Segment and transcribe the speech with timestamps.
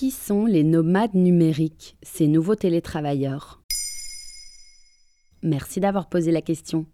[0.00, 3.60] Qui sont les nomades numériques, ces nouveaux télétravailleurs?
[5.42, 6.86] Merci d'avoir posé la question.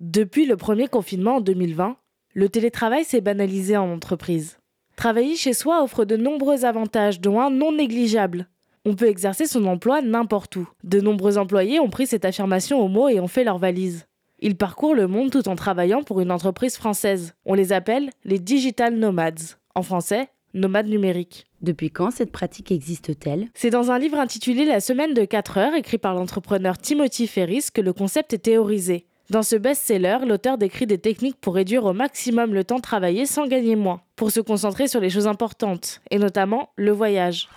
[0.00, 1.96] Depuis le premier confinement en 2020,
[2.34, 4.58] le télétravail s'est banalisé en entreprise.
[4.96, 8.48] Travailler chez soi offre de nombreux avantages, dont un non négligeable.
[8.84, 10.68] On peut exercer son emploi n'importe où.
[10.82, 14.08] De nombreux employés ont pris cette affirmation au mot et ont fait leur valise.
[14.40, 17.34] Ils parcourent le monde tout en travaillant pour une entreprise française.
[17.44, 19.38] On les appelle les digital nomades.
[19.76, 21.46] En français, nomades numériques.
[21.60, 23.48] Depuis quand cette pratique existe-t-elle?
[23.54, 27.66] C'est dans un livre intitulé La semaine de 4 heures, écrit par l'entrepreneur Timothy Ferris,
[27.72, 29.06] que le concept est théorisé.
[29.30, 33.46] Dans ce best-seller, l'auteur décrit des techniques pour réduire au maximum le temps travaillé sans
[33.46, 37.48] gagner moins, pour se concentrer sur les choses importantes, et notamment le voyage.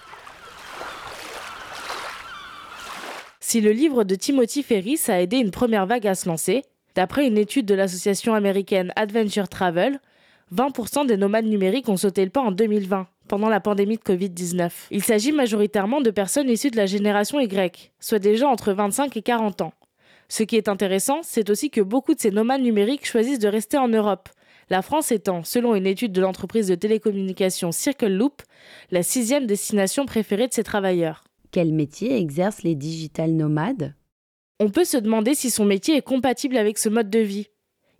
[3.39, 6.63] Si le livre de Timothy Ferris a aidé une première vague à se lancer,
[6.95, 9.99] d'après une étude de l'association américaine Adventure Travel,
[10.55, 14.69] 20% des nomades numériques ont sauté le pas en 2020, pendant la pandémie de Covid-19.
[14.91, 19.15] Il s'agit majoritairement de personnes issues de la génération Y, soit des gens entre 25
[19.15, 19.73] et 40 ans.
[20.27, 23.77] Ce qui est intéressant, c'est aussi que beaucoup de ces nomades numériques choisissent de rester
[23.77, 24.29] en Europe,
[24.71, 28.41] la France étant, selon une étude de l'entreprise de télécommunications Circle Loop,
[28.89, 31.25] la sixième destination préférée de ces travailleurs.
[31.51, 33.93] Quel métier exercent les digital nomades?
[34.61, 37.47] On peut se demander si son métier est compatible avec ce mode de vie.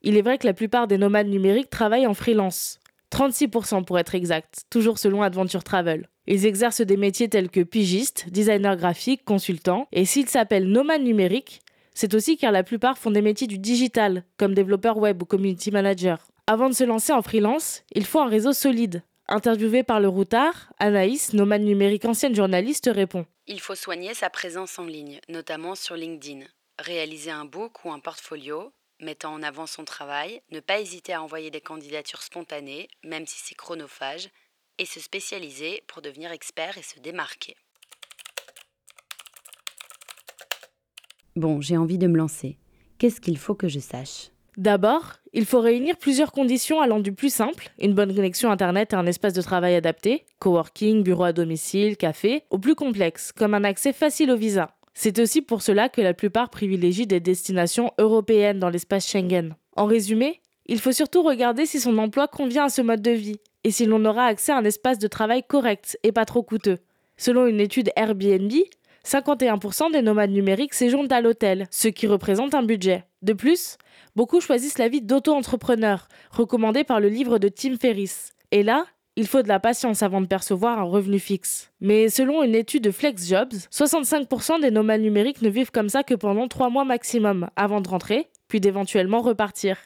[0.04, 2.80] Il est vrai que la plupart des nomades numériques travaillent en freelance.
[3.12, 6.08] 36% pour être exact, toujours selon Adventure Travel.
[6.28, 11.62] Ils exercent des métiers tels que pigiste, designer graphique, consultant, et s'ils s'appellent nomades numériques,
[11.94, 15.72] c'est aussi car la plupart font des métiers du digital, comme développeur web ou community
[15.72, 16.26] manager.
[16.48, 19.04] Avant de se lancer en freelance, il faut un réseau solide.
[19.28, 24.80] Interviewée par le routard, Anaïs, nomade numérique ancienne journaliste, répond Il faut soigner sa présence
[24.80, 26.46] en ligne, notamment sur LinkedIn.
[26.80, 31.22] Réaliser un book ou un portfolio, mettant en avant son travail, ne pas hésiter à
[31.22, 34.30] envoyer des candidatures spontanées, même si c'est chronophage,
[34.78, 37.56] et se spécialiser pour devenir expert et se démarquer.
[41.36, 42.58] Bon, j'ai envie de me lancer.
[42.98, 44.32] Qu'est-ce qu'il faut que je sache?
[44.58, 48.98] D'abord, il faut réunir plusieurs conditions allant du plus simple, une bonne connexion Internet et
[48.98, 53.64] un espace de travail adapté, coworking, bureau à domicile, café, au plus complexe, comme un
[53.64, 54.76] accès facile au visa.
[54.94, 59.56] C'est aussi pour cela que la plupart privilégient des destinations européennes dans l'espace Schengen.
[59.75, 63.40] En résumé, il faut surtout regarder si son emploi convient à ce mode de vie
[63.63, 66.79] et si l'on aura accès à un espace de travail correct et pas trop coûteux.
[67.18, 68.52] Selon une étude Airbnb,
[69.06, 73.06] 51% des nomades numériques séjournent à l'hôtel, ce qui représente un budget.
[73.22, 73.78] De plus,
[74.16, 78.34] beaucoup choisissent la vie d'auto-entrepreneur, recommandée par le livre de Tim Ferriss.
[78.52, 78.85] Et là,
[79.18, 81.72] il faut de la patience avant de percevoir un revenu fixe.
[81.82, 86.14] Mais selon une étude de FlexJobs, 65% des nomades numériques ne vivent comme ça que
[86.14, 89.78] pendant 3 mois maximum, avant de rentrer, puis d'éventuellement repartir.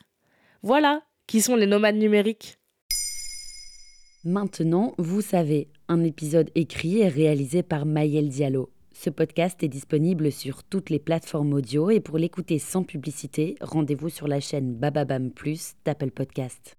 [0.61, 2.59] Voilà qui sont les nomades numériques.
[4.23, 8.71] Maintenant, vous savez, un épisode écrit et réalisé par Maël Diallo.
[8.93, 14.09] Ce podcast est disponible sur toutes les plateformes audio et pour l'écouter sans publicité, rendez-vous
[14.09, 16.77] sur la chaîne Bababam Plus d'Apple Podcast.